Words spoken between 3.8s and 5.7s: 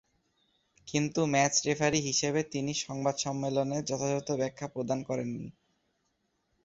যথাযথ ব্যাখ্যা প্রদান করেননি।